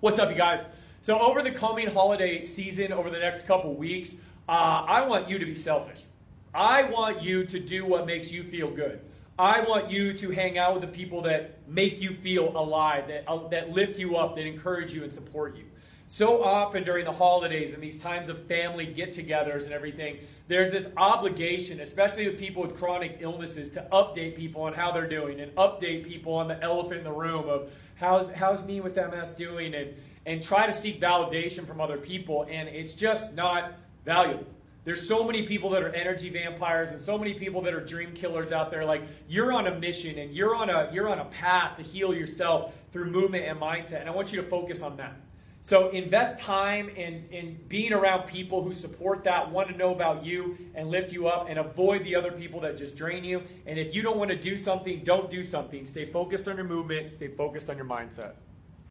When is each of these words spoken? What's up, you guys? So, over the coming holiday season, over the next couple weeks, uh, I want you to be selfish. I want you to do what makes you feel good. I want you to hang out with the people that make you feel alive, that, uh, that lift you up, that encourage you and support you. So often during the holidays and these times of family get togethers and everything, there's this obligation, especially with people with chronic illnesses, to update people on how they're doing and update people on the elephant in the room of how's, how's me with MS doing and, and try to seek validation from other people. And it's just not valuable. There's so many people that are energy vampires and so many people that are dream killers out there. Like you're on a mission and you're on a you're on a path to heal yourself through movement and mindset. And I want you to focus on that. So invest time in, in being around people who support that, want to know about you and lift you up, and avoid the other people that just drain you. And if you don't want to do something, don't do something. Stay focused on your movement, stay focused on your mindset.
What's 0.00 0.18
up, 0.18 0.30
you 0.30 0.34
guys? 0.34 0.64
So, 1.02 1.18
over 1.18 1.42
the 1.42 1.50
coming 1.50 1.86
holiday 1.86 2.42
season, 2.42 2.90
over 2.90 3.10
the 3.10 3.18
next 3.18 3.46
couple 3.46 3.74
weeks, 3.74 4.14
uh, 4.48 4.52
I 4.52 5.06
want 5.06 5.28
you 5.28 5.38
to 5.38 5.44
be 5.44 5.54
selfish. 5.54 6.04
I 6.54 6.84
want 6.84 7.22
you 7.22 7.44
to 7.44 7.60
do 7.60 7.84
what 7.84 8.06
makes 8.06 8.32
you 8.32 8.42
feel 8.42 8.70
good. 8.70 9.02
I 9.38 9.60
want 9.60 9.90
you 9.90 10.14
to 10.14 10.30
hang 10.30 10.56
out 10.56 10.72
with 10.72 10.80
the 10.80 10.88
people 10.88 11.20
that 11.22 11.68
make 11.68 12.00
you 12.00 12.14
feel 12.14 12.48
alive, 12.56 13.08
that, 13.08 13.24
uh, 13.28 13.46
that 13.48 13.72
lift 13.72 13.98
you 13.98 14.16
up, 14.16 14.36
that 14.36 14.46
encourage 14.46 14.94
you 14.94 15.02
and 15.02 15.12
support 15.12 15.54
you. 15.54 15.64
So 16.12 16.42
often 16.42 16.82
during 16.82 17.04
the 17.04 17.12
holidays 17.12 17.72
and 17.72 17.80
these 17.80 17.96
times 17.96 18.28
of 18.28 18.44
family 18.46 18.84
get 18.84 19.14
togethers 19.14 19.62
and 19.62 19.72
everything, 19.72 20.18
there's 20.48 20.72
this 20.72 20.88
obligation, 20.96 21.78
especially 21.78 22.28
with 22.28 22.36
people 22.36 22.62
with 22.62 22.76
chronic 22.76 23.18
illnesses, 23.20 23.70
to 23.70 23.86
update 23.92 24.34
people 24.34 24.62
on 24.62 24.72
how 24.72 24.90
they're 24.90 25.08
doing 25.08 25.38
and 25.38 25.54
update 25.54 26.04
people 26.04 26.34
on 26.34 26.48
the 26.48 26.60
elephant 26.64 26.98
in 26.98 27.04
the 27.04 27.12
room 27.12 27.48
of 27.48 27.70
how's, 27.94 28.28
how's 28.30 28.60
me 28.64 28.80
with 28.80 28.96
MS 28.96 29.34
doing 29.34 29.72
and, 29.72 29.94
and 30.26 30.42
try 30.42 30.66
to 30.66 30.72
seek 30.72 31.00
validation 31.00 31.64
from 31.64 31.80
other 31.80 31.96
people. 31.96 32.44
And 32.50 32.68
it's 32.68 32.94
just 32.94 33.34
not 33.34 33.74
valuable. 34.04 34.46
There's 34.82 35.06
so 35.06 35.22
many 35.22 35.46
people 35.46 35.70
that 35.70 35.84
are 35.84 35.94
energy 35.94 36.28
vampires 36.28 36.90
and 36.90 37.00
so 37.00 37.16
many 37.16 37.34
people 37.34 37.62
that 37.62 37.72
are 37.72 37.84
dream 37.84 38.14
killers 38.14 38.50
out 38.50 38.72
there. 38.72 38.84
Like 38.84 39.02
you're 39.28 39.52
on 39.52 39.68
a 39.68 39.78
mission 39.78 40.18
and 40.18 40.34
you're 40.34 40.56
on 40.56 40.70
a 40.70 40.90
you're 40.92 41.08
on 41.08 41.20
a 41.20 41.26
path 41.26 41.76
to 41.76 41.84
heal 41.84 42.12
yourself 42.12 42.74
through 42.90 43.12
movement 43.12 43.44
and 43.44 43.60
mindset. 43.60 44.00
And 44.00 44.08
I 44.08 44.12
want 44.12 44.32
you 44.32 44.42
to 44.42 44.48
focus 44.48 44.82
on 44.82 44.96
that. 44.96 45.14
So 45.62 45.90
invest 45.90 46.38
time 46.38 46.88
in, 46.90 47.22
in 47.30 47.58
being 47.68 47.92
around 47.92 48.26
people 48.26 48.62
who 48.62 48.72
support 48.72 49.24
that, 49.24 49.50
want 49.50 49.68
to 49.68 49.76
know 49.76 49.92
about 49.94 50.24
you 50.24 50.56
and 50.74 50.88
lift 50.88 51.12
you 51.12 51.28
up, 51.28 51.48
and 51.48 51.58
avoid 51.58 52.02
the 52.04 52.16
other 52.16 52.32
people 52.32 52.60
that 52.60 52.78
just 52.78 52.96
drain 52.96 53.24
you. 53.24 53.42
And 53.66 53.78
if 53.78 53.94
you 53.94 54.02
don't 54.02 54.16
want 54.16 54.30
to 54.30 54.36
do 54.36 54.56
something, 54.56 55.02
don't 55.04 55.30
do 55.30 55.42
something. 55.42 55.84
Stay 55.84 56.10
focused 56.10 56.48
on 56.48 56.56
your 56.56 56.64
movement, 56.66 57.12
stay 57.12 57.28
focused 57.28 57.68
on 57.68 57.76
your 57.76 57.86
mindset. 57.86 58.32